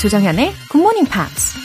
[0.00, 1.58] 조정현의 Good Morning Pops.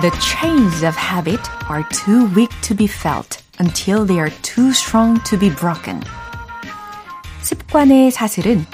[0.00, 5.22] The chains of habit are too weak to be felt until they are too strong
[5.24, 6.00] to be broken.
[7.42, 8.64] 습관의 사슬은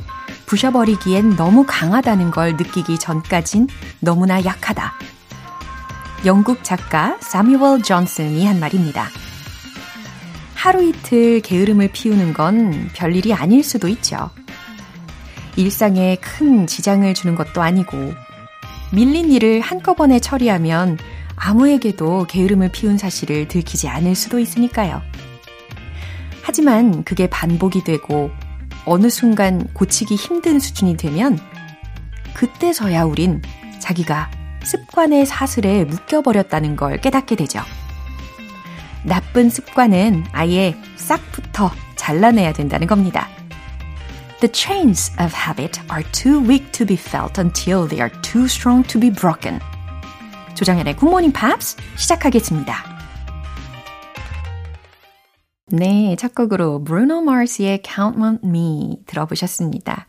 [0.46, 3.66] 부셔버리기엔 너무 강하다는 걸 느끼기 전까진
[3.98, 4.92] 너무나 약하다.
[6.24, 9.08] 영국 작가 사뮤얼 존슨이 한 말입니다.
[10.66, 14.30] 하루 이틀 게으름을 피우는 건 별일이 아닐 수도 있죠.
[15.54, 17.96] 일상에 큰 지장을 주는 것도 아니고,
[18.92, 20.98] 밀린 일을 한꺼번에 처리하면
[21.36, 25.02] 아무에게도 게으름을 피운 사실을 들키지 않을 수도 있으니까요.
[26.42, 28.32] 하지만 그게 반복이 되고
[28.86, 31.38] 어느 순간 고치기 힘든 수준이 되면
[32.34, 33.40] 그때서야 우린
[33.78, 34.32] 자기가
[34.64, 37.60] 습관의 사슬에 묶여버렸다는 걸 깨닫게 되죠.
[39.36, 43.28] 나쁜 습관은 아예 싹부터 잘라내야 된다는 겁니다.
[44.40, 48.88] The chains of habit are too weak to be felt until they are too strong
[48.88, 49.60] to be broken.
[50.54, 52.82] 조장현의 굿모닝 팝스 시작하겠습니다.
[55.66, 60.08] 네, 첫 곡으로 브루노 마스의 Count on Me 들어보셨습니다.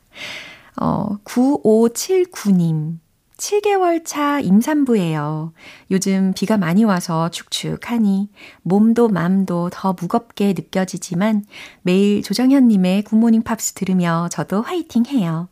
[0.80, 3.00] 어, 9579님.
[3.38, 5.54] 7개월 차 임산부예요.
[5.92, 8.30] 요즘 비가 많이 와서 축축하니
[8.64, 11.46] 몸도 맘도 더 무겁게 느껴지지만
[11.84, 15.48] 매일 조정현님의 굿모닝 팝스 들으며 저도 화이팅 해요.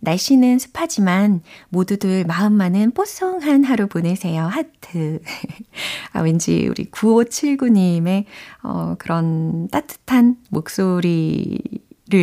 [0.00, 4.44] 날씨는 습하지만 모두들 마음만은 뽀송한 하루 보내세요.
[4.44, 5.20] 하트.
[6.12, 8.24] 아, 왠지 우리 9579님의
[8.62, 11.60] 어, 그런 따뜻한 목소리를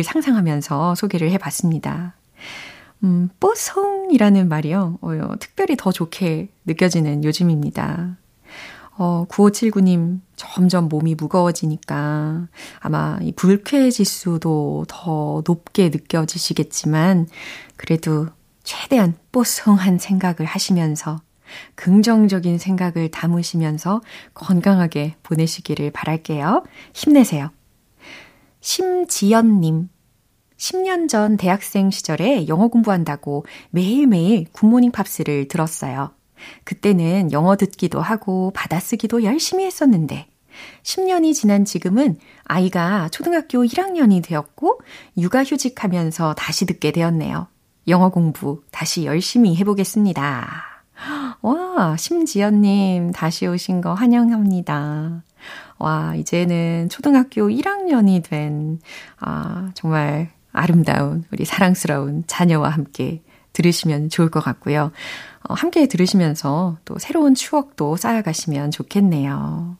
[0.04, 2.16] 상상하면서 소개를 해봤습니다.
[3.04, 4.98] 음, 뽀송이라는 말이요.
[5.00, 8.16] 어, 특별히 더 좋게 느껴지는 요즘입니다.
[8.98, 12.48] 어, 9579님, 점점 몸이 무거워지니까
[12.80, 17.28] 아마 이 불쾌 지수도 더 높게 느껴지시겠지만,
[17.76, 18.28] 그래도
[18.64, 21.20] 최대한 뽀송한 생각을 하시면서,
[21.74, 24.00] 긍정적인 생각을 담으시면서
[24.34, 26.64] 건강하게 보내시기를 바랄게요.
[26.92, 27.50] 힘내세요.
[28.60, 29.90] 심지연님,
[30.56, 36.12] 10년 전 대학생 시절에 영어 공부한다고 매일매일 굿모닝 팝스를 들었어요.
[36.64, 40.26] 그때는 영어 듣기도 하고 받아쓰기도 열심히 했었는데
[40.82, 44.80] 10년이 지난 지금은 아이가 초등학교 1학년이 되었고
[45.18, 47.48] 육아 휴직하면서 다시 듣게 되었네요.
[47.88, 50.76] 영어 공부 다시 열심히 해보겠습니다.
[51.42, 55.22] 와, 심지연님 다시 오신 거 환영합니다.
[55.78, 58.80] 와, 이제는 초등학교 1학년이 된,
[59.18, 63.22] 아, 정말 아름다운, 우리 사랑스러운 자녀와 함께
[63.52, 64.92] 들으시면 좋을 것 같고요.
[65.48, 69.76] 어, 함께 들으시면서 또 새로운 추억도 쌓아가시면 좋겠네요.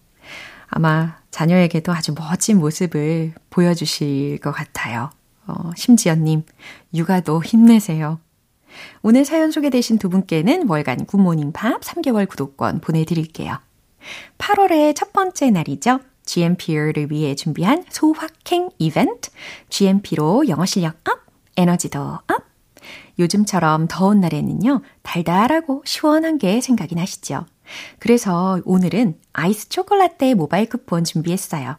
[0.68, 5.10] 아마 자녀에게도 아주 멋진 모습을 보여주실 것 같아요.
[5.46, 6.44] 어, 심지연님,
[6.94, 8.18] 육아도 힘내세요.
[9.02, 13.58] 오늘 사연 소개되신 두 분께는 월간 굿모닝 팝 3개월 구독권 보내드릴게요.
[14.38, 16.00] 8월의 첫 번째 날이죠.
[16.26, 19.30] GMP를 위해 준비한 소확행 이벤트.
[19.70, 21.20] GMP로 영어 실력 up,
[21.56, 22.22] 에너지도 up.
[23.18, 27.46] 요즘처럼 더운 날에는요, 달달하고 시원한 게 생각이 나시죠?
[27.98, 31.76] 그래서 오늘은 아이스 초콜라떼 모바일 쿠폰 준비했어요.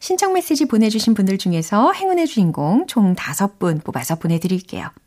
[0.00, 4.90] 신청 메시지 보내주신 분들 중에서 행운의 주인공 총 5분 뽑아서 보내드릴게요.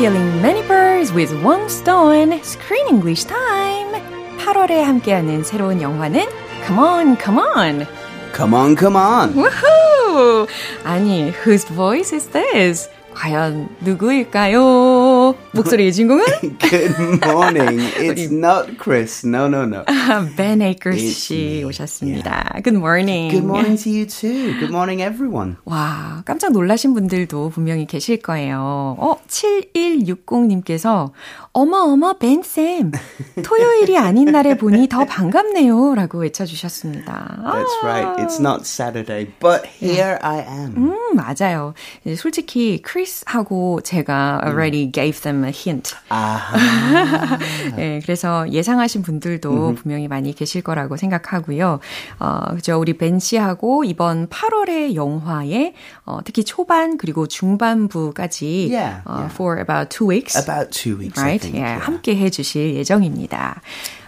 [0.00, 2.32] Killing many birds with one stone.
[2.42, 3.92] Screen English time.
[4.38, 6.26] 8월에 함께하는 새로운 영화는
[6.66, 7.86] Come on, come on.
[8.34, 9.32] Come on, come on.
[9.34, 10.46] Woohoo!
[10.84, 12.90] 아니, whose voice is this?
[13.14, 14.60] 과연 누구일까요?
[15.53, 16.23] 목소리의 주인공은?
[16.59, 17.79] Good morning.
[17.99, 19.25] It's not Chris.
[19.25, 19.83] No, no, no.
[20.37, 22.61] Ben Akers 씨 오셨습니다.
[22.63, 23.31] Good morning.
[23.31, 24.53] Good morning to you too.
[24.59, 25.57] Good morning, everyone.
[25.65, 28.95] 와, 깜짝 놀라신 분들도 분명히 계실 거예요.
[28.97, 31.11] 어, 7160 님께서
[31.51, 32.91] 어마어마 벤쌤
[33.43, 37.39] 토요일이 아닌 날에 보니 더 반갑네요 라고 외쳐 주셨습니다.
[37.43, 38.23] That's right.
[38.23, 40.75] It's not Saturday, but here I am.
[40.77, 41.73] 음, 맞아요.
[42.15, 45.95] 솔직히 크리스하고 제가 already gave them them a hint.
[46.09, 47.37] 아하.
[47.75, 51.79] 네, 그래서 예상하신 분들도 분명히 많이 계실 거라고 생각하고요.
[52.19, 52.79] 어, 그죠.
[52.79, 55.73] 우리 벤 씨하고 이번 8월의 영화에
[56.05, 59.33] 어, 특히 초반 그리고 중반부까지 Yeah, 어, yeah.
[59.33, 60.37] for about two weeks.
[60.37, 61.41] About two weeks, right?
[61.41, 61.57] think.
[61.59, 61.79] 예, yeah.
[61.85, 63.61] 함께 해 주실 예정입니다.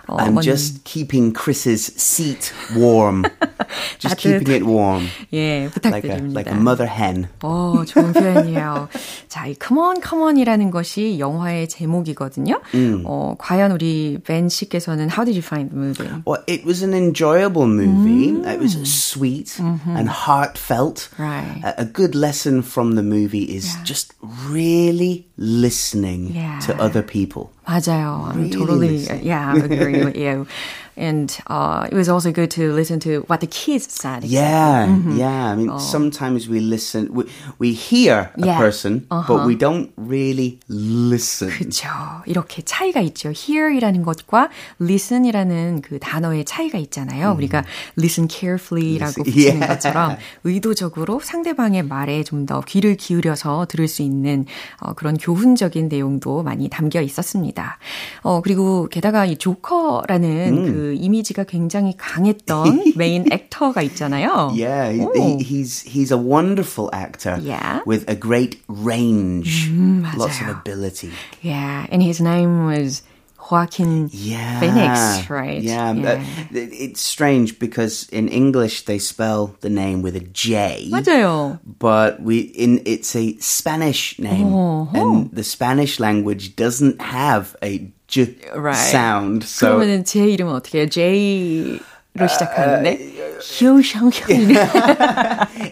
[0.07, 3.23] 어, I'm 먼- just keeping Chris's seat warm.
[3.98, 5.06] just keeping it warm.
[5.32, 6.34] 예, Like a, 부탁드립니다.
[6.34, 7.28] like a mother hen.
[7.42, 8.88] 어, 좋은 표현이에요.
[9.28, 12.60] 자, 이 Come on, come on이라는 것이 영화의 제목이거든요.
[12.74, 13.02] 음.
[13.06, 16.08] 어, 과연 우리 벤 씨께서는 How did you find the movie?
[16.26, 18.30] Well, it was an enjoyable movie.
[18.48, 21.08] It was sweet and heartfelt.
[21.18, 21.60] Right.
[21.64, 24.14] A, a good lesson from the movie is just
[24.48, 26.58] really listening Yeah.
[26.66, 27.50] to other people.
[27.66, 28.30] 맞아요.
[28.32, 29.20] I'm Really totally, listen.
[29.22, 30.46] yeah, agree with you.
[30.95, 34.23] And uh, it was also good to listen to what the kids said.
[34.23, 35.51] Yeah, yeah.
[35.51, 37.23] I mean, sometimes we listen, we,
[37.57, 38.57] we hear a Yeah.
[38.59, 41.49] person, but we don't really listen.
[41.49, 41.89] 그렇죠.
[42.27, 43.31] 이렇게 차이가 있죠.
[43.33, 44.49] hear이라는 것과
[44.79, 47.33] listen이라는 그 단어의 차이가 있잖아요.
[47.37, 47.63] 우리가
[47.97, 49.67] listen carefully라고 Listen, 붙이는 yeah.
[49.67, 54.45] 것처럼 의도적으로 상대방의 말에 좀 더 귀를 기울여서 들을 수 있는
[54.81, 57.77] 어, 그런 교훈적인 내용도 많이 담겨 있었습니다.
[58.21, 64.50] 어, 그리고 게다가 이 조커라는 그 이미지가 굉장히 강했던 메인 액터가 있잖아요.
[64.54, 65.12] Yeah, he, 오.
[65.14, 67.80] he, he's he's a wonderful actor Yeah.
[67.86, 69.70] with a great range,
[70.16, 70.60] lots of 맞아요.
[70.60, 71.10] ability.
[71.42, 73.02] Yeah, and his name was
[73.50, 75.62] Joaquin Yeah, Phoenix, right?
[75.62, 76.20] Yeah, uh,
[76.52, 81.58] it- it's strange because in English they spell the name with a J, 맞아요.
[81.78, 84.52] but we in it's a Spanish name,
[84.92, 88.77] and the Spanish language doesn't have a J Right.
[88.77, 89.45] sound.
[89.47, 90.87] So 그러면은 제 이름은 어떻게 해요?
[90.89, 93.11] J로 시작하는데
[93.59, 94.55] 효샹형이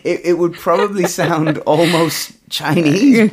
[0.04, 3.30] it, it would probably sound almost Chinese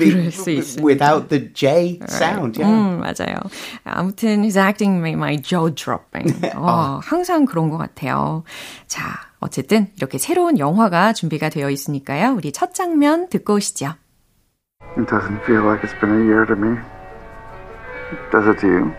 [0.83, 2.61] without the J sound.
[2.61, 2.69] Yeah.
[2.71, 3.41] 음, 맞아요.
[3.85, 6.29] 아무튼 his acting made my jaw dropping.
[6.55, 8.45] 어, 항상 그런 것 같아요.
[8.87, 12.35] 자, 어쨌든 이렇게 새로운 영화가 준비가 되어 있으니까요.
[12.37, 13.95] 우리 첫 장면 듣고 오시죠.
[14.99, 16.77] It doesn't feel like it's been a year to me.
[18.33, 18.95] Does it to you?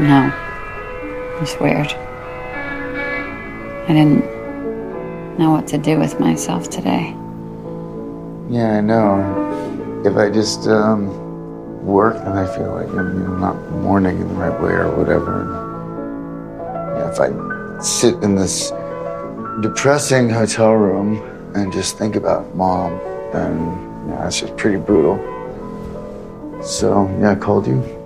[0.00, 0.32] No.
[1.40, 1.86] It's weird.
[3.86, 4.24] I didn't
[5.38, 7.14] know what to do with myself today.
[8.50, 10.02] Yeah, I know.
[10.04, 14.60] If I just um, work, then I feel like I'm not mourning in the right
[14.60, 15.46] way or whatever.
[16.96, 18.72] Yeah, if I sit in this
[19.62, 21.18] depressing hotel room
[21.54, 22.98] and just think about mom,
[23.32, 23.58] then
[24.08, 25.37] yeah, that's just pretty brutal.
[26.62, 27.97] So yeah, I called you.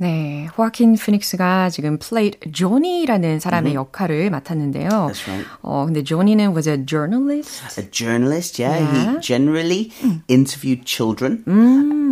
[0.00, 4.88] 네, 호아킨 피닉스가 지금 played 조니라는 사람의 역할을 맡았는데요.
[4.88, 5.46] That's right.
[5.60, 7.80] 어, 근데 조니는 was a journalist.
[7.80, 8.78] A journalist, yeah.
[8.78, 9.14] Yeah.
[9.14, 9.90] He generally
[10.28, 11.42] interviewed children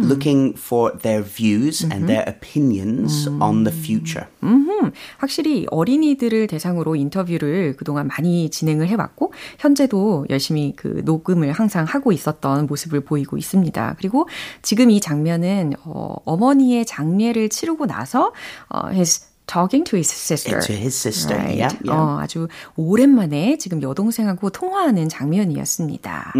[0.02, 4.26] looking for their views and their opinions on the future.
[4.42, 12.10] 음, 확실히 어린이들을 대상으로 인터뷰를 그동안 많이 진행을 해왔고, 현재도 열심히 그 녹음을 항상 하고
[12.10, 13.94] 있었던 모습을 보이고 있습니다.
[13.98, 14.28] 그리고
[14.62, 18.31] 지금 이 장면은, 어, 어머니의 장례를 치르고 나서,
[18.69, 20.61] 어, his talking to his sister.
[20.61, 21.57] To his sister, Right.
[21.57, 21.91] yeah, yeah.
[21.91, 22.47] 어, 아주
[22.77, 26.33] 오랜만에 지금 여동생하고 통화하는 장면이었습니다.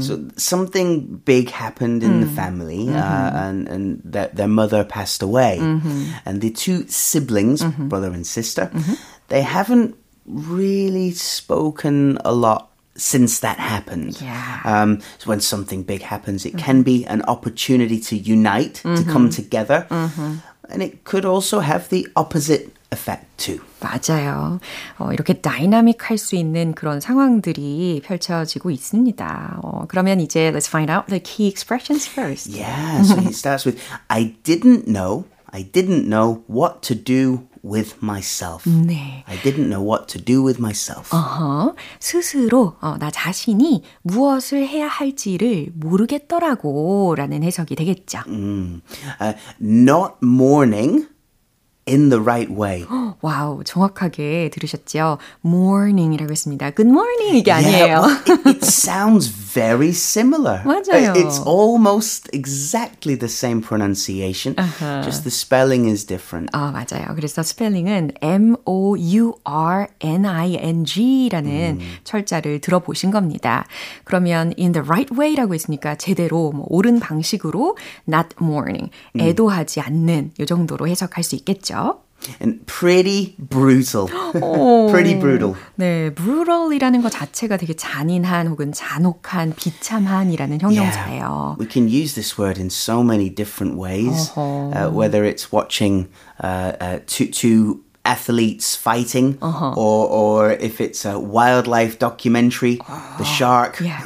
[0.00, 5.58] So something big happened in the family, uh, and and their, their mother passed away,
[5.58, 8.70] and the two siblings, brother and sister,
[9.28, 12.69] they haven't really spoken a lot
[13.01, 14.21] since that happened.
[14.21, 14.61] Yeah.
[14.63, 16.65] Um, so when something big happens, it mm-hmm.
[16.65, 18.95] can be an opportunity to unite, mm-hmm.
[18.95, 19.87] to come together.
[19.89, 20.35] Mm-hmm.
[20.69, 23.59] And it could also have the opposite effect too.
[23.79, 24.59] 맞아요.
[24.99, 29.59] 어, 이렇게 다이나믹할 수 있는 그런 상황들이 펼쳐지고 있습니다.
[29.63, 32.47] 어, 그러면 이제 let's find out the key expressions first.
[32.47, 37.95] Yeah, so he starts with I didn't know, I didn't know what to do with
[38.01, 38.67] myself.
[38.69, 39.23] 네.
[39.27, 41.15] I didn't know what to do with myself.
[41.15, 48.19] 어허, 스스로 어, 나 자신이 무엇을 해야 할지를 모르겠더라고 라는 해석이 되겠죠.
[48.27, 51.07] Uh, not mourning
[51.88, 52.84] in the right way.
[53.22, 55.18] 와우, 정확하게 들으셨죠?
[55.44, 56.72] morning이라고 했습니다.
[56.72, 58.00] good morning 이게 Yeah, 아니에요.
[58.02, 60.62] well, it, it sounds very similar.
[60.66, 61.14] 맞아요.
[61.14, 64.56] It's almost exactly the same pronunciation,
[65.04, 66.50] just the spelling is different.
[66.52, 67.14] 아, 맞아요.
[67.14, 68.14] 그래서 스펠링은
[70.56, 73.66] M-O-U-R-N-I-N-G라는 철자를 들어보신 겁니다.
[74.04, 77.76] 그러면 in the right way라고 했으니까 제대로 뭐 옳은 방식으로
[78.08, 81.69] not mourning, 애도하지 않는 이 정도로 해석할 수 있겠죠.
[82.40, 84.08] And pretty brutal.
[84.90, 85.54] pretty brutal.
[85.76, 91.56] 네, brutal이라는 것 자체가 되게 잔인한 혹은 잔혹한, 비참한이라는 형용사예요.
[91.56, 91.56] Yeah.
[91.58, 94.32] We can use this word in so many different ways.
[94.36, 96.08] Uh, whether it's watching
[96.42, 99.73] uh, uh, two, two athletes fighting, uh-huh.
[99.77, 102.79] or or if it's a wildlife documentary,
[103.17, 104.05] the shark yeah.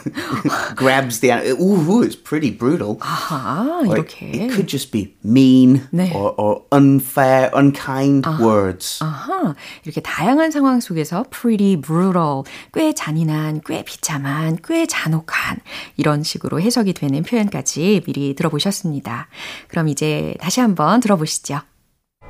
[0.75, 1.61] grabs the animal.
[1.61, 2.97] Ooh, it's pretty brutal.
[2.99, 4.35] 아하, Or 이렇게.
[4.35, 6.13] It could just be mean 네.
[6.13, 8.99] or, or unfair, unkind words.
[9.01, 15.59] 아하, 이렇게 다양한 상황 속에서 pretty brutal, 꽤 잔인한, 꽤 비참한, 꽤 잔혹한
[15.97, 19.27] 이런 식으로 해석이 되는 표현까지 미리 들어보셨습니다.
[19.67, 21.61] 그럼 이제 다시 한번 들어보시죠.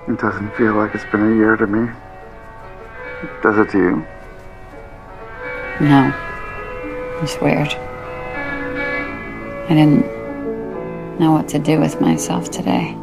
[0.07, 1.91] It doesn't feel like it's been a year to me.
[3.41, 4.05] Does it to you?
[5.81, 6.13] No.
[7.23, 7.69] It's weird.
[9.63, 10.05] I didn't
[11.19, 12.95] know what to do with myself today.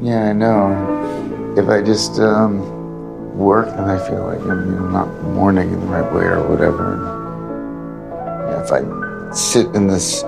[0.00, 1.54] Yeah, I know.
[1.58, 5.80] If I just um, work, then I feel like I'm you know, not mourning in
[5.80, 6.96] the right way or whatever.
[8.48, 10.22] Yeah, if I sit in this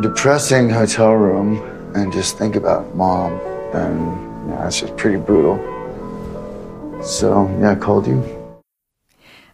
[0.00, 1.58] depressing hotel room
[1.94, 3.38] and just think about mom,
[3.74, 5.58] then yeah, it's just pretty brutal.
[7.02, 8.22] So yeah, I called you.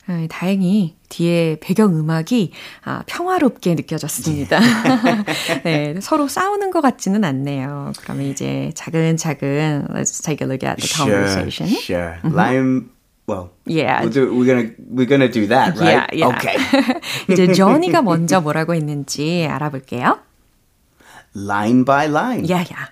[0.08, 2.52] 아, 다행히 뒤에 배경 음악이
[2.84, 4.58] 아, 평화롭게 느껴졌습니다.
[5.62, 7.92] 네, 서로 싸우는 것 같지는 않네요.
[8.00, 11.68] 그러면 이제 차근차근 let's take a look at the conversation.
[11.68, 12.32] Sure, sure.
[12.32, 12.90] Lime.
[13.28, 14.02] Well, Yeah.
[14.02, 16.10] we'll do, we're gonna we're gonna do that, right?
[16.10, 16.34] Yeah, yeah.
[16.34, 16.56] Okay.
[17.30, 20.18] 이제 조니가 먼저 뭐라고 했는지 알아볼게요.
[21.36, 22.44] line by line.
[22.44, 22.90] Yeah, yeah.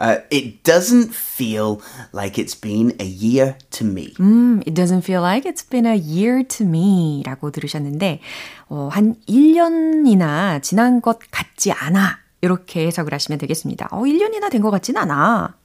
[0.00, 1.80] Uh, it doesn't feel
[2.12, 4.14] like it's been a year to me.
[4.20, 8.20] 음, it doesn't feel like it's been a year to me 라고 들으셨는데,
[8.68, 12.18] 어, 한 1년이나 지난 것 같지 않아.
[12.40, 13.88] 이렇게 해석을 하시면 되겠습니다.
[13.90, 15.56] 어, 1년이나 된 것 같진 않아.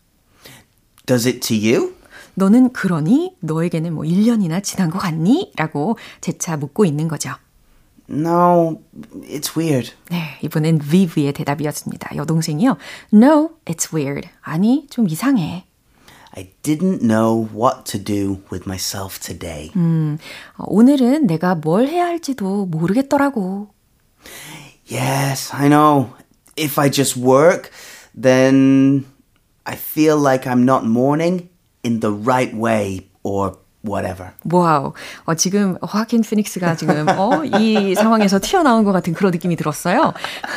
[1.05, 1.93] Does it to you?
[2.35, 3.35] 너는 그러니?
[3.41, 5.51] 너에게는 뭐 1년이나 지난 것 같니?
[5.55, 7.31] 라고 재차 묻고 있는 거죠.
[8.10, 8.80] No,
[9.24, 9.92] it's weird.
[10.10, 12.16] 네, 이번엔 Viv의 대답이었습니다.
[12.16, 12.78] 여동생이요.
[13.12, 14.28] No, it's weird.
[14.40, 15.66] 아니, 좀 이상해.
[16.34, 19.72] I didn't know what to do with myself today.
[19.76, 23.68] 어, 오늘은 내가 뭘 해야 할지도 모르겠더라고.
[24.90, 26.10] Yes, I know.
[26.56, 27.70] If I just work,
[28.14, 29.04] then
[29.64, 31.48] I feel like I'm not mourning
[31.82, 34.32] in the right way or whatever.
[34.50, 34.92] 와우.
[35.24, 40.12] 어, 지금 화킨 피닉스가 지금 어, 이 상황에서 튀어나온 것 같은 그런 느낌이 들었어요.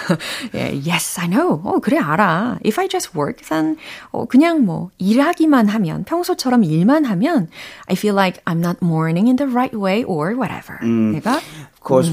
[0.56, 1.62] 예, yes, I know.
[1.64, 2.58] 어, 그래 알아.
[2.66, 3.78] If I just work, then
[4.12, 7.48] 어, 그냥 뭐 일하기만 하면 평소처럼 일만 하면
[7.88, 10.80] I feel like I'm not mourning in the right way or whatever.
[10.82, 11.40] 내가
[11.82, 12.10] Of course,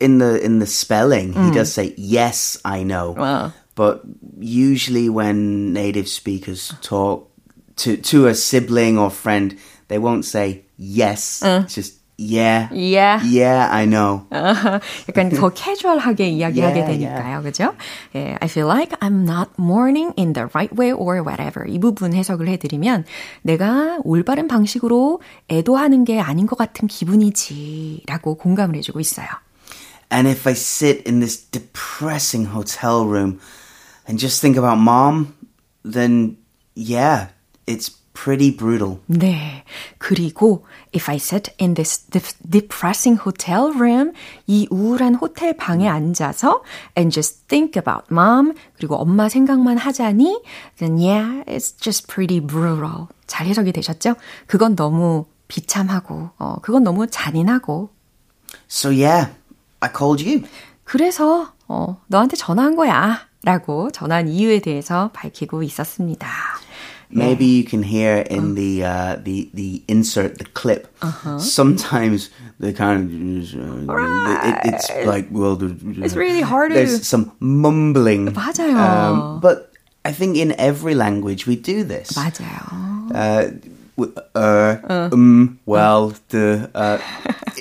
[0.00, 3.14] in the in the spelling, he does say yes, I know.
[3.16, 3.52] Wow.
[3.74, 4.02] But
[4.40, 7.30] usually when native speakers talk
[7.76, 9.54] to to a sibling or friend,
[9.88, 11.42] they won't say yes.
[11.44, 12.68] It's just yeah.
[12.70, 13.20] Yeah.
[13.24, 14.26] Yeah, I know.
[14.30, 17.42] 약간 더 캐주얼하게 이야기하게 Yeah, 되니까요.
[17.42, 17.74] 그죠?
[18.14, 21.66] 예, I feel like I'm not mourning in the right way or whatever.
[21.66, 23.06] 이 부분 해석을 해드리면
[23.42, 25.20] 내가 올바른 방식으로
[25.50, 29.26] 애도하는 게 아닌 것 같은 기분이지 라고 공감을 해주고 있어요.
[30.12, 33.40] And if I sit in this depressing hotel room
[34.06, 35.34] and just think about mom,
[35.82, 36.36] then
[36.76, 37.28] yeah,
[37.66, 38.99] it's pretty brutal.
[39.05, 39.63] 네.
[39.99, 44.13] 그리고 if I sit in this de- depressing hotel room,
[44.47, 46.63] 이 우울한 호텔 방에 앉아서
[46.97, 50.41] and just think about mom, 그리고 엄마 생각만 하자니
[50.79, 53.07] then yeah, it's just pretty brutal.
[53.27, 54.15] 잘 해석이 되셨죠?
[54.47, 57.89] 그건 너무 비참하고 어, 그건 너무 잔인하고
[58.69, 59.31] So yeah,
[59.79, 60.43] I called you.
[60.83, 63.27] 그래서 어, 너한테 전화한 거야.
[63.43, 66.27] 라고 전화한 이유에 대해서 밝히고 있었습니다.
[67.12, 70.88] Maybe you can hear in the uh, the the insert the clip.
[71.38, 73.10] Sometimes the kind of
[73.90, 75.60] uh, it, it's like well,
[76.00, 78.32] It's really hard to- There's some mumbling.
[78.32, 78.72] 맞아요.
[78.72, 79.72] Um, but
[80.04, 82.16] I think in every language we do this.
[82.16, 83.12] 맞아요.
[83.12, 83.52] Uh,
[83.97, 86.97] w- uh, um, well, the uh,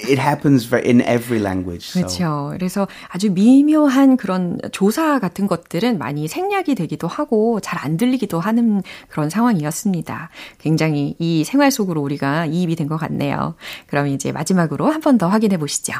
[0.08, 1.88] it happens very, in every language.
[1.88, 2.00] So.
[2.00, 2.50] 그렇죠.
[2.52, 8.82] 그래서 아주 미묘한 그런 조사 같은 것들은 많이 생략이 되기도 하고 잘 안 들리기도 하는
[9.08, 10.30] 그런 상황이었습니다.
[10.58, 13.54] 굉장히 이 생활 속으로 우리가 이입이 된 것 같네요.
[13.88, 15.94] 그럼 이제 마지막으로 한 번 더 확인해 보시죠.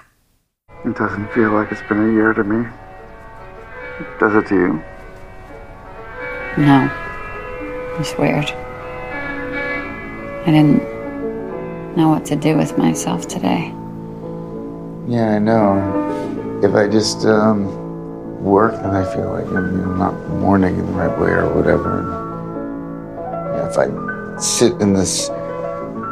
[0.85, 2.67] It doesn't feel like it's been a year to me.
[4.21, 4.81] Does it to you?
[6.59, 6.89] No.
[7.99, 8.53] It's weird.
[10.47, 13.73] I didn't know what to do with myself today.
[15.09, 16.61] Yeah, I know.
[16.63, 20.87] If I just um, work, then I feel like I'm you know, not mourning in
[20.87, 21.99] the right way or whatever.
[23.59, 25.31] And if I sit in this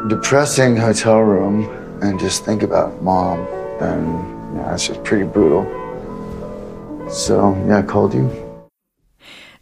[0.09, 1.69] depressing hotel room
[2.01, 3.45] and just think about mom.
[3.79, 5.63] then yeah, it's just pretty brutal.
[7.09, 8.44] So yeah, I called you.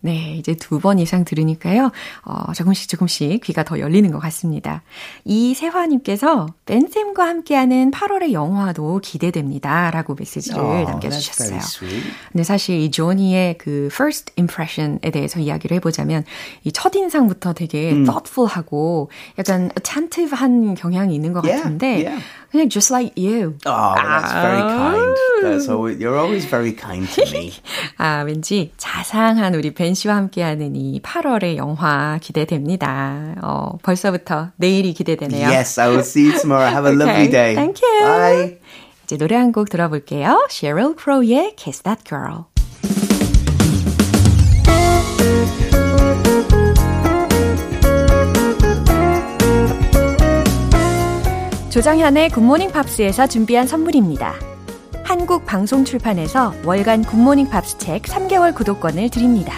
[0.06, 1.92] 네, 이제 두 번 이상 들으니까요,
[2.26, 4.84] 어, 조금씩 조금씩 귀가 더 열리는 것 같습니다.
[5.24, 9.92] 이세화님께서 벤쌤과 함께하는 8월의 영화도 기대됩니다.
[9.92, 11.60] 라고 메시지를 oh, 남겨주셨어요.
[12.34, 16.26] 근데 사실 이 조니의 그 first impression에 대해서 이야기를 해보자면,
[16.66, 18.04] 이 첫인상부터 되게 mm.
[18.04, 22.24] thoughtful하고 약간 attentive한 경향이 있는 것 yeah, 같은데, yeah.
[22.52, 23.56] 그냥 just like you.
[23.66, 25.18] Oh, that's very kind.
[25.42, 27.54] That's always, you're always very kind to me.
[27.98, 33.36] 아, 왠지 자상한 우리 벤 씨와 함께하는 이 8월의 영화 기대됩니다.
[33.42, 35.48] 어, 벌써부터 내일이 기대되네요.
[35.50, 36.70] Yes, I will see you tomorrow.
[36.72, 37.56] Have a lovely day.
[37.56, 38.04] Thank you.
[38.08, 38.58] Bye.
[39.06, 40.48] 이제 노래 한 곡 들어볼게요.
[40.50, 42.46] Sheryl Crow의 Kiss That Girl.
[51.70, 54.36] 조정현의 굿모닝 팝스에서 준비한 선물입니다.
[55.04, 59.54] 한국 방송 출판에서 월간 굿모닝 팝스 책 3개월 구독권을 드립니다.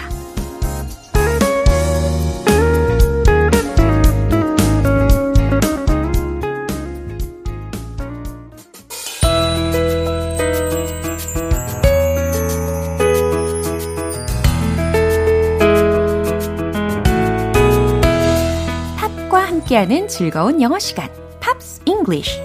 [19.66, 21.10] 함께하는 즐거운 영어 시간.
[21.40, 22.40] Pops English.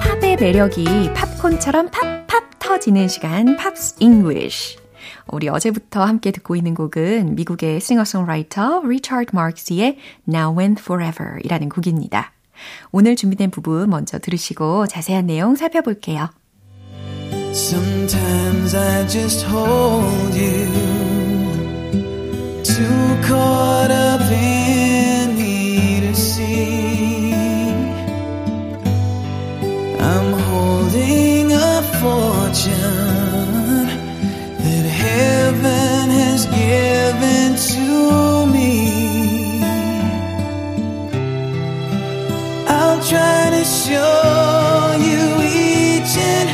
[0.00, 4.78] 팝의 매력이 팝콘처럼 팝팝 터지는 시간 Pops English.
[5.28, 12.35] 우리 어제부터 함께 듣고 있는 곡은 미국의 싱어송라이터 리차드 마크스의 Now and Forever 이라는 곡입니다.
[12.92, 16.30] 오늘 준비된 부분 먼저 들으시고 자세한 내용 살펴볼게요.
[17.52, 20.66] Sometimes I just hold you
[22.62, 27.32] Too caught up in me to see
[29.98, 33.86] I'm holding a fortune
[34.58, 37.05] That heaven has given
[42.96, 46.48] I'll try to show you each and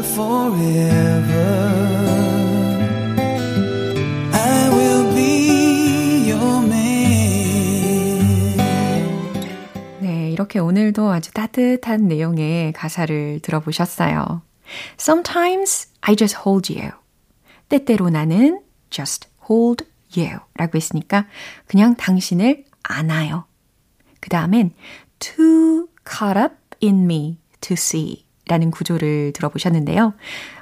[0.00, 1.46] forever.
[4.32, 6.88] I will be your man.
[10.00, 14.40] 네, 이렇게 오늘도 아주 따뜻한 내용의 가사를 들어보셨어요.
[14.98, 16.92] Sometimes I just hold you.
[17.68, 21.26] 때때로 나는 just hold you 라고 했으니까
[21.66, 23.44] 그냥 당신을 안아요.
[24.20, 24.72] 그 다음엔
[25.18, 30.14] too caught up in me to see 라는 구조를 들어보셨는데요.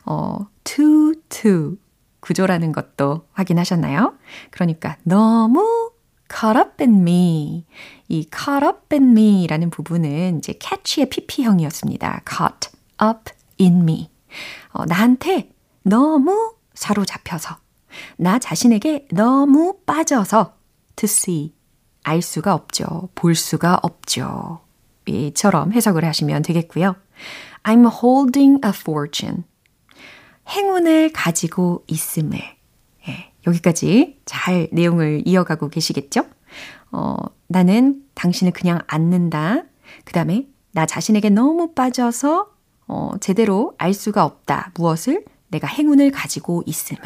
[0.05, 1.77] 어, to, to
[2.21, 4.15] 구조라는 것도 확인하셨나요?
[4.51, 5.93] 그러니까 너무
[6.31, 7.65] caught up in me.
[8.09, 12.23] 이 caught up in me 라는 부분은 이제 catch의 pp형이었습니다.
[12.29, 12.71] caught
[13.03, 14.11] up in me.
[14.73, 15.51] 어, 나한테
[15.83, 17.57] 너무 사로잡혀서,
[18.17, 20.55] 나 자신에게 너무 빠져서
[20.97, 21.55] to see.
[22.05, 23.11] 알 수가 없죠.
[23.15, 24.61] 볼 수가 없죠.
[25.07, 26.97] 이처럼 해석을 하시면 되겠고요.
[27.65, 29.45] I'm holding a fortune.
[30.49, 32.39] 행운을 가지고 있음을.
[33.09, 36.25] 예, 여기까지 잘 내용을 이어가고 계시겠죠?
[36.91, 39.65] 어, 나는 당신을 그냥 안는다.
[40.05, 42.51] 그 다음에 나 자신에게 너무 빠져서
[42.87, 44.73] 어, 제대로 알 수가 없다.
[44.75, 45.25] 무엇을?
[45.49, 47.03] 내가 행운을 가지고 있음을.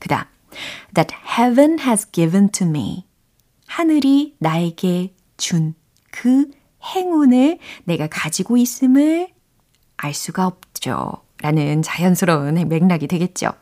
[0.00, 0.24] 그 다음,
[0.94, 3.06] that heaven has given to me.
[3.68, 5.74] 하늘이 나에게 준
[6.10, 6.50] 그
[6.82, 9.28] 행운을 내가 가지고 있음을
[9.96, 11.22] 알 수가 없죠.
[11.42, 13.52] 라는 자연스러운 맥락이 되겠죠.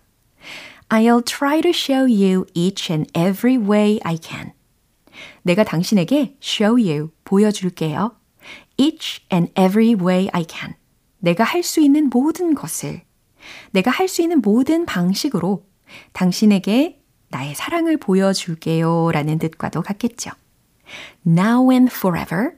[0.89, 4.53] I'll try to show you each and every way I can.
[5.43, 8.17] 내가 당신에게 show you, 보여줄게요.
[8.79, 10.75] each and every way I can.
[11.19, 13.03] 내가 할 수 있는 모든 것을,
[13.73, 15.67] 내가 할 수 있는 모든 방식으로
[16.13, 19.11] 당신에게 나의 사랑을 보여줄게요.
[19.13, 20.31] 라는 뜻과도 같겠죠.
[21.27, 22.53] Now and forever,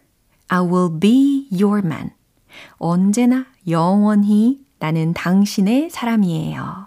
[0.49, 2.11] I will be your man.
[2.79, 6.87] 언제나 영원히 나는 당신의 사람이에요.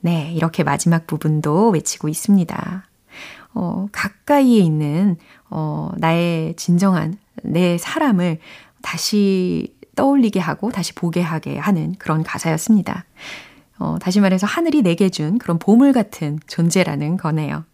[0.00, 2.86] 네, 이렇게 마지막 부분도 외치고 있습니다.
[3.54, 5.16] 어, 가까이에 있는,
[5.48, 8.38] 어, 나의 진정한 내 사람을
[8.82, 13.06] 다시 떠올리게 하고 다시 보게 하게 하는 그런 가사였습니다.
[13.78, 17.64] 어, 다시 말해서 하늘이 내게 준 그런 보물 같은 존재라는 거네요.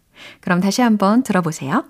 [0.41, 1.85] 그럼 다시 한번 들어보세요.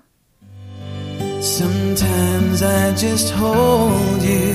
[1.40, 4.54] Sometimes I just hold you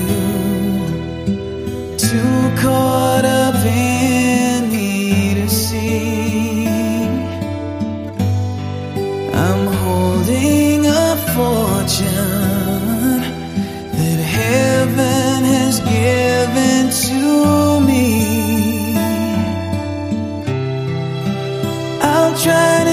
[1.96, 6.66] too caught up in me to see
[9.32, 12.39] I'm holding a fortune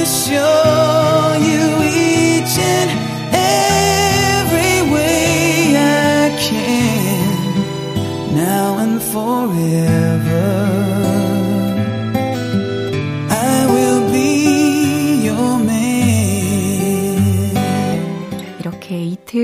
[0.07, 0.86] try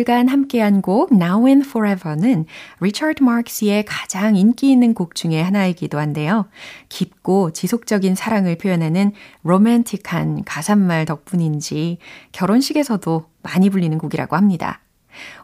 [0.04, 2.46] 이틀간 함께한 곡 Now and Forever는
[2.82, 6.46] 리처드 마크스의 가장 인기 있는 곡 중에 하나이기도 한데요.
[6.90, 9.14] 깊고 지속적인 사랑을 표현하는
[9.44, 11.98] 로맨틱한 가사말 덕분인지
[12.34, 14.82] 결혼식에서도 많이 불리는 곡이라고 합니다.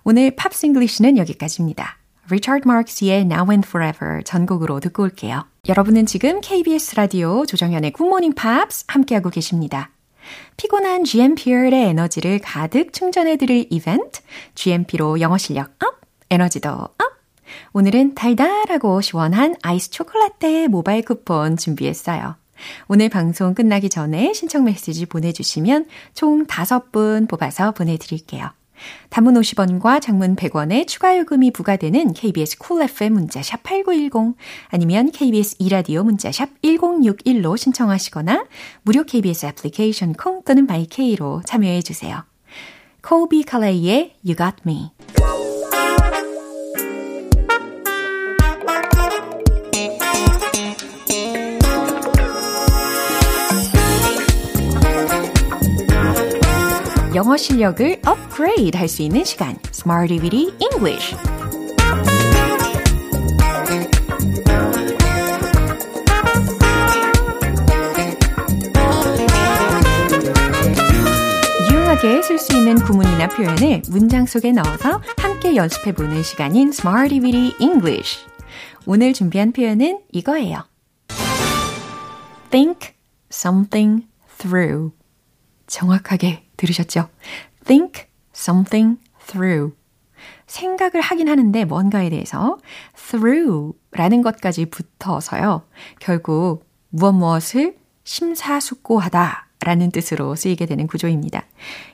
[0.03, 1.97] 오늘 팝싱글리시는 여기까지입니다.
[2.29, 5.45] 리처드 마크스의 Now and Forever 전곡으로 듣고 올게요.
[5.67, 9.89] 여러분은 지금 KBS 라디오 조정현의 굿모닝 팝스 함께하고 계십니다.
[10.57, 14.21] 피곤한 GMP의 에너지를 가득 충전해드릴 이벤트,
[14.55, 16.97] GMP로 영어 실력 up, 에너지도 up!
[17.73, 22.35] 오늘은 달달하고 시원한 아이스 초콜라떼 모바일 쿠폰 준비했어요.
[22.87, 28.51] 오늘 방송 끝나기 전에 신청 메시지 보내주시면 총 5분 뽑아서 보내드릴게요.
[29.09, 34.35] 단문 50원과 장문 100원의 추가 요금이 부과되는 KBS Cool FM 문자샵 8910
[34.69, 38.45] 아니면 KBS 이라디오 문자샵 1061로 신청하시거나
[38.83, 42.23] 무료 KBS 애플리케이션 콩 또는 마이케이로 참여해 주세요.
[43.01, 44.91] 콜비 칼레이의 You Got Me
[57.15, 59.57] 영어 실력을 업그레이드 할 수 있는 시간.
[59.73, 61.15] Smarty Witty English.
[71.71, 77.55] 유용하게 쓸 수 있는 구문이나 표현을 문장 속에 넣어서 함께 연습해 보는 시간인 Smarty Weedy
[77.59, 78.19] English.
[78.85, 80.63] 오늘 준비한 표현은 이거예요.
[82.51, 82.93] Think
[83.31, 84.05] something
[84.37, 84.91] through.
[85.67, 87.09] 정확하게 들으셨죠?
[87.65, 89.73] think something through.
[90.47, 92.57] 생각을 하긴 하는데 뭔가에 대해서
[92.95, 95.63] through라는 것까지 붙어서요.
[95.99, 101.45] 결국 무엇 무엇을 심사숙고하다 라는 뜻으로 쓰이게 되는 구조입니다.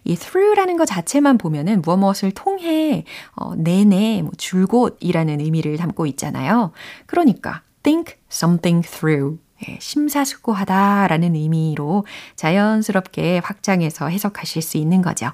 [0.04, 3.04] 이 through라는 것 자체만 보면은 무엇 무엇을 통해
[3.36, 6.72] 어, 내내 뭐 줄곧이라는 의미를 담고 있잖아요.
[7.08, 9.45] 그러니까 think something through 예,
[9.80, 15.32] 심사숙고하다라는 의미로 자연스럽게 확장해서 해석하실 수 있는 거죠.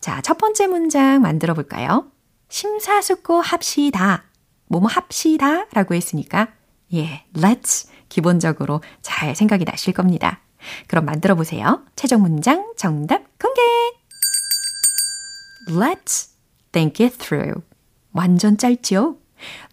[0.00, 2.10] 자, 첫 번째 문장 만들어 볼까요?
[2.48, 4.24] 심사숙고 합시다.
[4.68, 6.48] 뭐뭐 합시다 라고 했으니까,
[6.94, 10.40] 예, let's 기본적으로 잘 생각이 나실 겁니다.
[10.86, 11.84] 그럼 만들어 보세요.
[11.96, 13.60] 최종 문장 정답 공개!
[15.68, 16.30] Let's
[16.72, 17.62] think it through.
[18.12, 19.18] 완전 짧죠?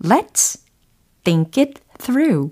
[0.04, 0.60] Let's
[1.24, 2.52] think it through.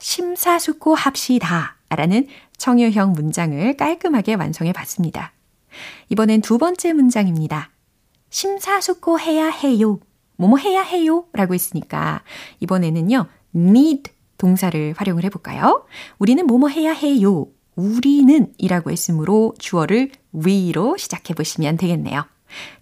[0.00, 5.32] 심사숙고합시다 라는 청유형 문장을 깔끔하게 완성해 봤습니다.
[6.08, 7.70] 이번엔 두 번째 문장입니다.
[8.30, 10.00] 심사숙고해야 해요.
[10.36, 12.22] 뭐뭐 해야 해요 라고 했으니까
[12.60, 15.84] 이번에는요, need 동사를 활용을 해볼까요?
[16.18, 17.46] 우리는 뭐뭐 해야 해요.
[17.76, 22.24] 우리는 이라고 했으므로 주어를 we로 시작해 보시면 되겠네요.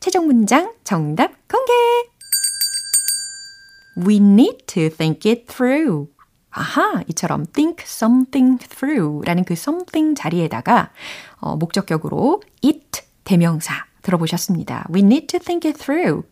[0.00, 1.72] 최종 문장 정답 공개!
[4.06, 6.08] We need to think it through.
[6.58, 10.90] 아하, 이처럼 think something through 라는 그 something 자리에다가
[11.38, 14.86] 어, 목적격으로 it 대명사 들어보셨습니다.
[14.92, 16.26] We need to think it through.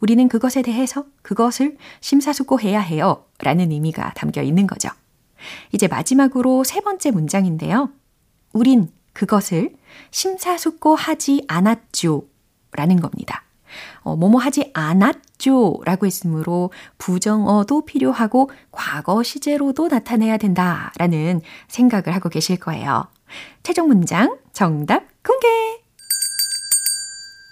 [0.00, 3.24] 우리는 그것에 대해서 그것을 심사숙고해야 해요.
[3.38, 4.90] 라는 의미가 담겨 있는 거죠.
[5.72, 7.90] 이제 마지막으로 세 번째 문장인데요.
[8.52, 9.74] 우린 그것을
[10.10, 12.24] 심사숙고하지 않았죠.
[12.72, 13.44] 라는 겁니다.
[14.02, 22.28] 어, 뭐뭐 하지 않았죠 라고 했으므로 부정어도 필요하고 과거 시제로도 나타내야 된다 라는 생각을 하고
[22.28, 23.06] 계실 거예요.
[23.62, 25.48] 최종 문장 정답 공개!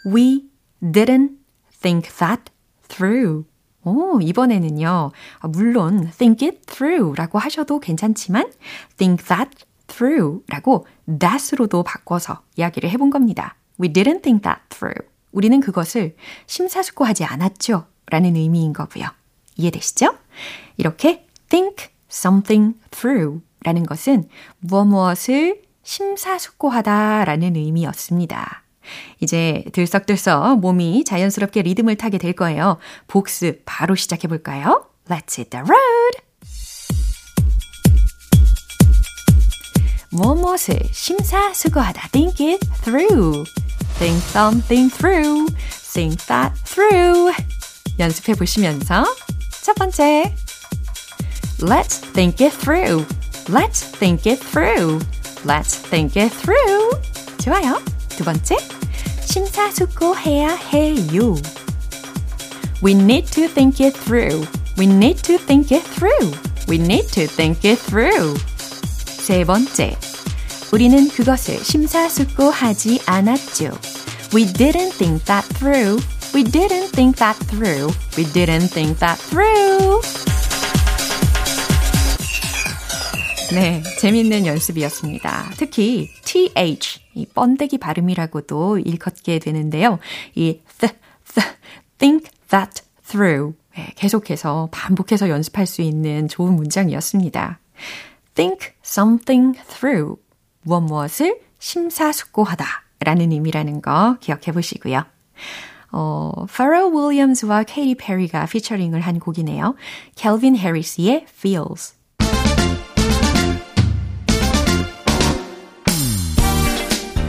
[0.06, 0.48] We
[0.82, 1.36] didn't
[1.80, 2.44] think that
[2.88, 3.44] through.
[3.84, 5.12] 오, 이번에는요,
[5.44, 8.50] 물론 think it through 라고 하셔도 괜찮지만
[8.96, 9.50] think that
[9.86, 13.56] through 라고 that으로도 바꿔서 이야기를 해본 겁니다.
[13.80, 15.08] We didn't think that through.
[15.32, 17.86] 우리는 그것을 심사숙고하지 않았죠.
[18.10, 19.06] 라는 의미인 거고요.
[19.56, 20.16] 이해되시죠?
[20.76, 24.28] 이렇게 think something through 라는 것은
[24.60, 28.62] 무엇 무엇을 심사숙고하다 라는 의미였습니다.
[29.20, 32.78] 이제 들썩들썩 몸이 자연스럽게 리듬을 타게 될 거예요.
[33.06, 34.86] 복습 바로 시작해 볼까요?
[35.08, 36.28] Let's hit the road!
[40.10, 43.44] 무엇을 심사숙고하다 think it through
[43.97, 47.33] think something through think that through
[47.99, 49.05] 연습해 보시면서
[49.61, 50.33] 첫 번째
[51.59, 53.05] Let's think it through
[53.47, 54.99] Let's think it through
[55.45, 56.91] Let's think it through
[57.39, 58.57] 좋아요 두 번째
[59.25, 61.35] 심사숙고해야 해요
[62.81, 64.47] We need to think it through
[64.77, 66.33] We need to think it through
[66.67, 68.35] We need to think it through
[69.23, 69.95] 세 번째,
[70.72, 73.70] 우리는 그것을 심사숙고하지 않았죠.
[74.34, 76.02] We didn't think that through.
[76.34, 77.94] We didn't think that through.
[78.18, 80.02] We didn't think that through.
[83.54, 85.52] 네, 재밌는 연습이었습니다.
[85.56, 89.98] 특히 th, 이 번데기 발음이라고도 일컫게 되는데요.
[90.34, 90.94] 이 th,
[91.34, 91.48] th,
[91.96, 93.54] think that through.
[93.74, 97.58] 네, 계속해서 반복해서 연습할 수 있는 좋은 문장이었습니다.
[98.34, 100.16] think something through.
[100.68, 102.64] 무엇 무엇을 심사숙고하다
[103.00, 105.02] 라는 의미라는 거 기억해 보시고요.
[105.90, 109.74] 어, Pharrell Williams와 Katy Perry가 피처링을 한 곡이네요.
[110.14, 111.94] Calvin Harris의 Feels.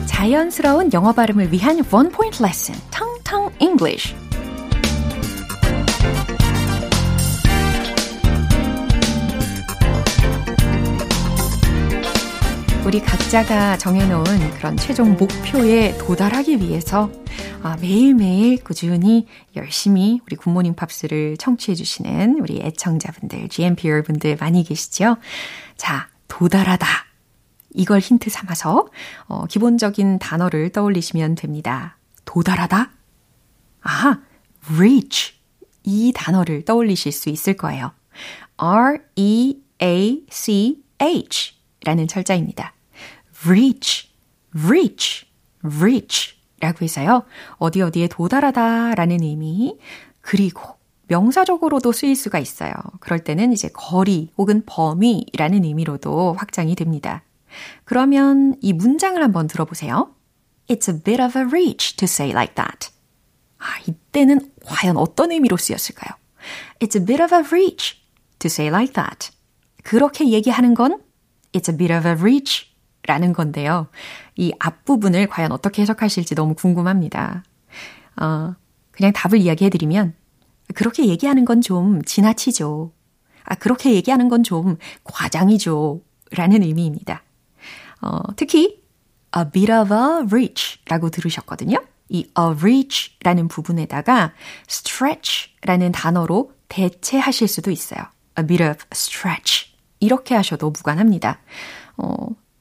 [0.06, 4.14] 자연스러운 영어 발음을 위한 원 포인트 레슨, 텅텅 English.
[12.90, 17.12] 우리 각자가 정해놓은 그런 최종 목표에 도달하기 위해서
[17.62, 25.18] 아, 매일매일 꾸준히 열심히 우리 굿모닝 팝스를 청취해주시는 우리 애청자분들, GMP 여러분들 많이 계시죠?
[25.78, 26.88] 자, 도달하다.
[27.76, 28.88] 이걸 힌트 삼아서
[29.28, 32.00] 어, 기본적인 단어를 떠올리시면 됩니다.
[32.26, 32.90] 도달하다?
[33.82, 34.20] 아하,
[34.74, 35.36] reach.
[35.84, 37.92] 이 단어를 떠올리실 수 있을 거예요.
[38.58, 39.60] R-E-A-C-H
[41.86, 42.74] 라는 철자입니다.
[43.46, 44.10] Reach,
[44.54, 45.26] reach,
[45.64, 47.24] reach 라고 해서요.
[47.58, 49.78] 어디 어디에 도달하다 라는 의미,
[50.22, 52.74] 그리고 명사적으로도 쓰일 수가 있어요.
[53.00, 57.24] 그럴 때는 이제 거리 혹은 범위라는 의미로도 확장이 됩니다.
[57.84, 60.14] 그러면 이 문장을 한번 들어보세요.
[60.68, 62.90] It's a bit of a reach to say like that.
[63.58, 66.16] 아, 이때는 과연 어떤 의미로 쓰였을까요?
[66.80, 67.98] It's a bit of a reach
[68.38, 69.32] to say like that.
[69.84, 71.02] 그렇게 얘기하는 건
[71.54, 72.69] It's a bit of a reach
[73.10, 73.88] 라는 건데요.
[74.36, 77.44] 이 앞부분을 과연 어떻게 해석하실지 너무 궁금합니다.
[78.22, 78.54] 어,
[78.92, 80.14] 그냥 답을 이야기해드리면,
[80.76, 82.92] 그렇게 얘기하는 건 좀 지나치죠.
[83.46, 86.02] 아, 그렇게 얘기하는 건 좀 과장이죠.
[86.32, 87.24] 라는 의미입니다.
[88.04, 88.84] 어, 특히,
[89.36, 91.84] a bit of a reach 라고 들으셨거든요.
[92.10, 94.34] 이 a reach 라는 부분에다가
[94.70, 98.02] stretch 라는 단어로 대체하실 수도 있어요.
[98.38, 99.72] a bit of stretch.
[100.00, 101.40] 이렇게 하셔도 무관합니다.
[101.98, 102.14] 어,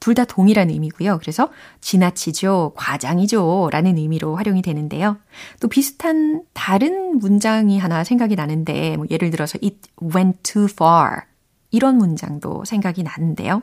[0.09, 1.19] 둘 다 동일한 의미고요.
[1.19, 1.49] 그래서
[1.81, 5.17] 지나치죠, 과장이죠 라는 의미로 활용이 되는데요.
[5.59, 11.21] 또 비슷한 다른 문장이 하나 생각이 나는데 뭐 예를 들어서 it went too far
[11.69, 13.61] 이런 문장도 생각이 나는데요.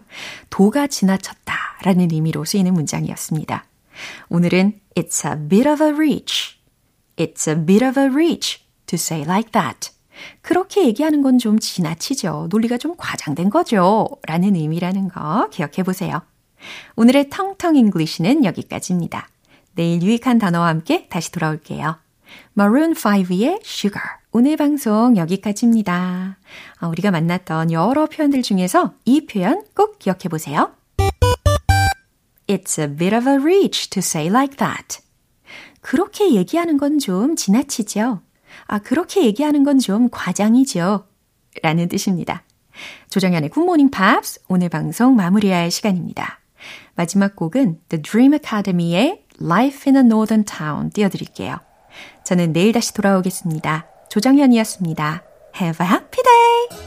[0.49, 3.65] 도가 지나쳤다 라는 의미로 쓰이는 문장이었습니다.
[4.29, 6.59] 오늘은 it's a bit of a reach.
[7.17, 9.91] It's a bit of a reach to say like that.
[10.43, 12.47] 그렇게 얘기하는 건 좀 지나치죠.
[12.51, 14.07] 논리가 좀 과장된 거죠.
[14.29, 16.23] 라는 의미라는 거 기억해 보세요.
[16.97, 19.29] 오늘의 텅텅 English는 여기까지입니다.
[19.75, 21.99] 내일 유익한 단어와 함께 다시 돌아올게요.
[22.59, 24.05] Maroon 5의 Sugar.
[24.33, 26.37] 오늘 방송 여기까지입니다.
[26.79, 30.73] 아, 우리가 만났던 여러 표현들 중에서 이 표현 꼭 기억해 보세요.
[32.47, 35.01] It's a bit of a reach to say like that.
[35.81, 38.21] 그렇게 얘기하는 건 좀 지나치죠.
[38.67, 41.07] 아, 그렇게 얘기하는 건 좀 과장이죠.
[41.63, 42.43] 라는 뜻입니다.
[43.11, 46.41] 조정현의 굿모닝 팝스 오늘 방송 마무리할 시간입니다.
[46.97, 51.59] 마지막 곡은 The Dream Academy의 Life in a Northern Town 띄워드릴게요.
[52.25, 53.87] 저는 내일 다시 돌아오겠습니다.
[54.11, 55.23] 조정현이었습니다.
[55.61, 56.86] Have a happy day!